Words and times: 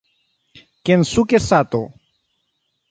Kensuke 0.85 1.37
Sato 1.39 1.83